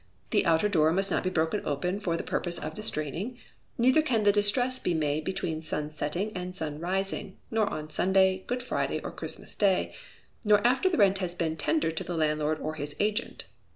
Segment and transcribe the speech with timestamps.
[0.31, 3.37] The outer door must not be broken open for the purpose of distraining,
[3.77, 8.43] neither can the distress be made between sun setting and sun rising, nor on Sunday,
[8.47, 9.93] Good Friday, or Christmas day;
[10.43, 13.45] nor after the rent has been tendered to the landlord or his agent.